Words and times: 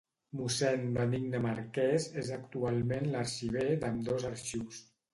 Mossèn 0.37 0.87
Benigne 0.95 1.41
Marquès 1.43 2.09
és 2.23 2.33
actualment 2.39 3.09
l'arxiver 3.13 3.71
d'ambdós 3.85 4.31
arxius. 4.37 4.87